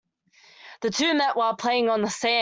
The 0.81 0.89
two 0.89 1.13
met 1.13 1.35
while 1.35 1.55
playing 1.55 1.87
on 1.87 2.01
the 2.01 2.09
sand. 2.09 2.39